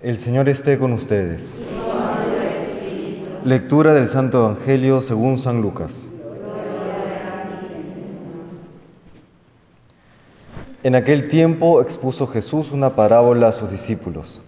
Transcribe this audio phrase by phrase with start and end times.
[0.00, 1.58] El Señor esté con ustedes.
[3.42, 6.06] Lectura del Santo Evangelio según San Lucas.
[10.84, 14.40] En aquel tiempo expuso Jesús una parábola a sus discípulos.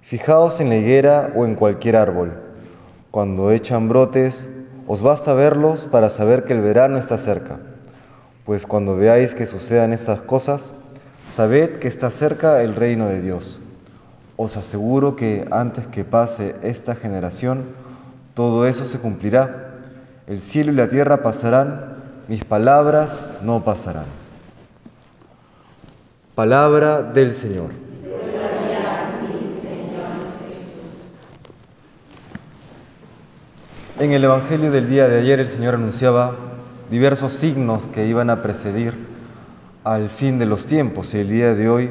[0.00, 2.40] Fijaos en la higuera o en cualquier árbol.
[3.10, 4.48] Cuando echan brotes,
[4.86, 7.58] os basta verlos para saber que el verano está cerca.
[8.44, 10.72] Pues cuando veáis que sucedan estas cosas,
[11.28, 13.60] sabed que está cerca el reino de Dios.
[14.40, 17.64] Os aseguro que antes que pase esta generación,
[18.34, 19.74] todo eso se cumplirá.
[20.28, 21.96] El cielo y la tierra pasarán,
[22.28, 24.04] mis palabras no pasarán.
[26.36, 27.70] Palabra del Señor.
[33.98, 36.36] En el Evangelio del día de ayer el Señor anunciaba
[36.92, 38.94] diversos signos que iban a precedir
[39.82, 41.90] al fin de los tiempos y el día de hoy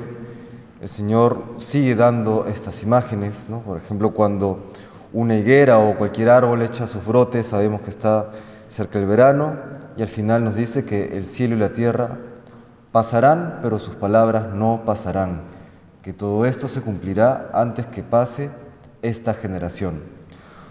[0.80, 4.72] el Señor sigue dando estas imágenes, por ejemplo cuando
[5.12, 8.31] una higuera o cualquier árbol echa sus brotes, sabemos que está
[8.67, 9.55] cerca el verano
[9.95, 12.17] y al final nos dice que el cielo y la tierra
[12.92, 15.42] pasarán, pero sus palabras no pasarán,
[16.03, 18.52] que todo esto se cumplirá antes que pase
[19.02, 20.02] esta generación.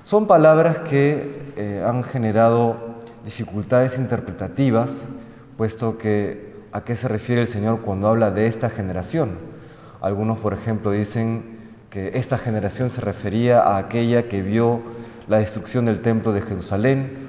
[0.05, 2.77] Son palabras que eh, han generado
[3.25, 5.03] dificultades interpretativas,
[5.57, 9.56] puesto que a qué se refiere el Señor cuando habla de esta generación.
[10.07, 11.59] Algunos, por ejemplo, dicen
[11.91, 14.81] que esta generación se refería a aquella que vio
[15.27, 17.29] la destrucción del templo de Jerusalén,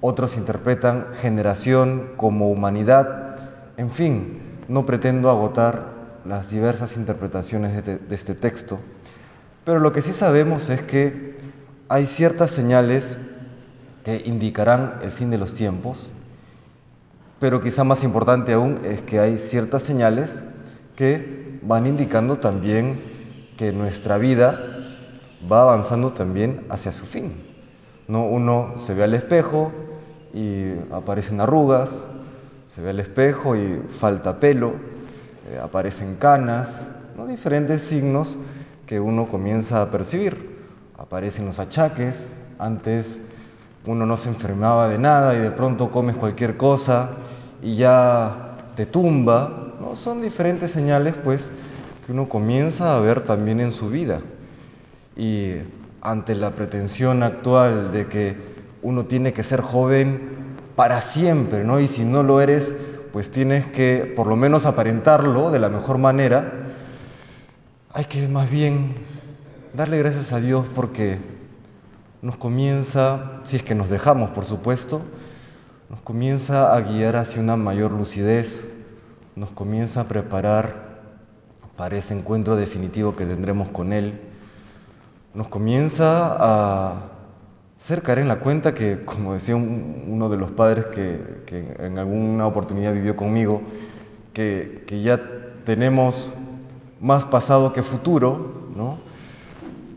[0.00, 3.36] otros interpretan generación como humanidad,
[3.76, 5.92] en fin, no pretendo agotar
[6.24, 8.80] las diversas interpretaciones de, de este texto,
[9.64, 11.38] pero lo que sí sabemos es que
[11.88, 13.18] hay ciertas señales
[14.04, 16.10] que indicarán el fin de los tiempos,
[17.38, 20.42] pero quizá más importante aún es que hay ciertas señales
[20.96, 23.02] que van indicando también
[23.56, 24.60] que nuestra vida
[25.50, 27.34] va avanzando también hacia su fin.
[28.08, 28.24] ¿no?
[28.24, 29.72] Uno se ve al espejo
[30.32, 32.06] y aparecen arrugas,
[32.74, 34.74] se ve al espejo y falta pelo,
[35.50, 36.82] eh, aparecen canas,
[37.16, 37.26] ¿no?
[37.26, 38.36] diferentes signos
[38.86, 40.56] que uno comienza a percibir
[40.98, 42.28] aparecen los achaques,
[42.58, 43.20] antes
[43.86, 47.10] uno no se enfermaba de nada y de pronto comes cualquier cosa
[47.62, 49.96] y ya te tumba, ¿no?
[49.96, 51.50] Son diferentes señales pues
[52.04, 54.20] que uno comienza a ver también en su vida.
[55.16, 55.54] Y
[56.00, 58.36] ante la pretensión actual de que
[58.82, 60.20] uno tiene que ser joven
[60.76, 61.80] para siempre, ¿no?
[61.80, 62.74] Y si no lo eres,
[63.12, 66.52] pues tienes que por lo menos aparentarlo de la mejor manera,
[67.92, 68.94] hay que más bien
[69.72, 71.18] darle gracias a Dios porque
[72.20, 75.00] nos comienza, si es que nos dejamos por supuesto,
[75.88, 78.75] nos comienza a guiar hacia una mayor lucidez,
[79.36, 80.96] nos comienza a preparar
[81.76, 84.18] para ese encuentro definitivo que tendremos con Él,
[85.34, 87.02] nos comienza a
[87.78, 92.46] hacer caer en la cuenta que, como decía uno de los padres que, en alguna
[92.46, 93.60] oportunidad vivió conmigo,
[94.32, 95.20] que, que ya
[95.64, 96.32] tenemos
[97.00, 98.98] más pasado que futuro, ¿no?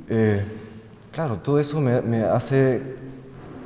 [0.09, 0.43] Eh,
[1.11, 2.81] claro, todo eso me, hace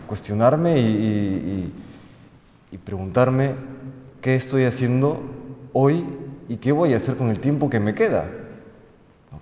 [0.07, 1.73] cuestionarme y,
[2.83, 3.51] preguntarme
[4.19, 5.21] qué estoy haciendo
[5.73, 6.05] hoy
[6.47, 8.29] y qué voy a hacer con el tiempo que me queda.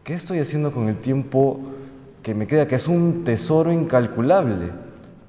[0.04, 1.60] ¿Qué estoy haciendo con el tiempo
[2.24, 4.72] que me queda, que es un tesoro incalculable?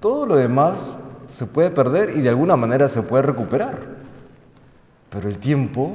[0.00, 0.94] Todo lo demás
[1.28, 3.78] se puede perder y de alguna manera se puede recuperar.
[5.10, 5.92] Pero el tiempo,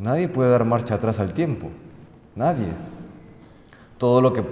[0.00, 1.68] nadie puede dar marcha atrás al tiempo.
[2.34, 2.68] Nadie.
[3.98, 4.42] Todo lo que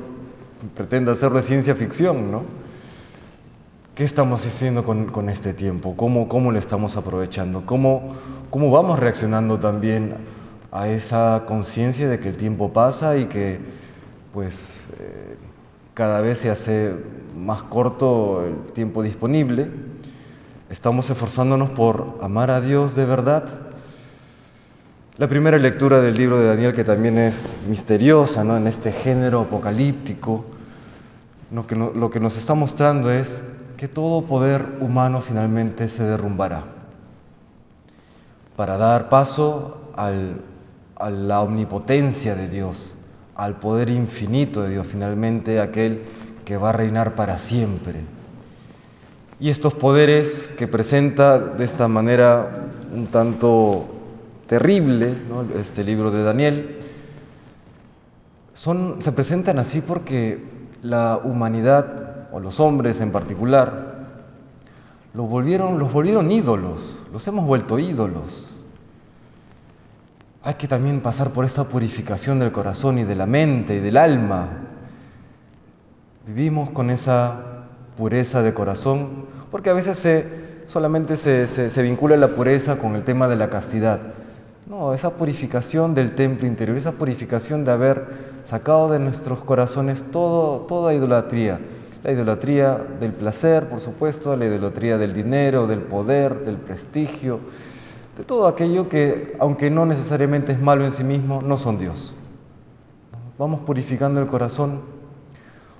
[0.74, 2.42] pretende hacer de ciencia ficción, ¿no?
[3.94, 5.94] ¿Qué estamos haciendo con, este tiempo?
[5.96, 7.64] ¿Cómo, ¿Cómo lo estamos aprovechando?
[7.64, 8.16] ¿Cómo,
[8.50, 10.16] ¿Cómo vamos reaccionando también
[10.72, 13.60] a esa conciencia de que el tiempo pasa y que
[14.32, 15.36] pues eh,
[15.94, 16.92] cada vez se hace
[17.36, 19.70] más corto el tiempo disponible?
[20.70, 23.44] ¿Estamos esforzándonos por amar a Dios de verdad?
[25.18, 28.56] La primera lectura del libro de Daniel, que también es misteriosa, ¿no?
[28.56, 30.44] en este género apocalíptico,
[31.52, 33.40] lo que, lo que nos está mostrando es
[33.76, 36.64] que todo poder humano finalmente se derrumbará
[38.56, 40.40] para dar paso al,
[40.96, 42.94] a la omnipotencia de Dios,
[43.34, 46.02] al poder infinito de Dios, finalmente aquel
[46.44, 48.00] que va a reinar para siempre.
[49.40, 53.86] Y estos poderes que presenta de esta manera un tanto
[54.46, 55.14] terrible,
[55.58, 56.78] este libro de Daniel,
[58.52, 60.40] son, se presentan así porque
[60.82, 62.03] la humanidad,
[62.34, 63.94] o los hombres en particular,
[65.14, 68.50] volvieron, los volvieron ídolos, los hemos vuelto ídolos.
[70.42, 73.96] hay que también pasar por esta purificación del corazón y de la mente y del
[73.96, 74.48] alma.
[76.26, 77.66] Vivimos con esa
[77.96, 80.26] pureza de corazón porque a veces se,
[80.66, 84.00] solamente se, se vincula la pureza con el tema de la castidad.
[84.66, 90.62] No, esa purificación del templo interior, esa purificación de haber sacado de nuestros corazones todo,
[90.62, 91.60] toda idolatría.
[92.04, 97.40] La idolatría del placer, por supuesto, la idolatría del dinero, del poder, del prestigio,
[98.16, 102.14] de todo aquello que, aunque no necesariamente es malo en sí mismo, no son Dios.
[103.36, 104.82] Vamos purificando el corazón.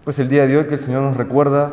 [0.03, 1.73] Pues el día de hoy que el Señor nos recuerda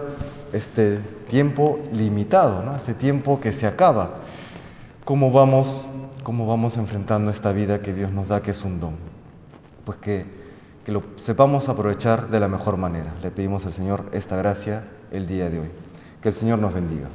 [0.54, 2.76] este tiempo limitado, ¿no?
[2.76, 4.12] este tiempo que se acaba.
[5.04, 5.88] ¿Cómo vamos
[6.24, 8.96] cómo vamos enfrentando esta vida que Dios nos da, que es un don.
[9.86, 10.26] Pues que,
[10.86, 13.14] que lo sepamos aprovechar de la mejor manera.
[13.22, 15.72] Le pedimos al Señor esta gracia el día de hoy.
[16.22, 17.08] Que el Señor nos bendiga.